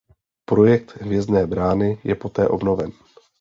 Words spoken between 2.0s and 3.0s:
je poté obnoven.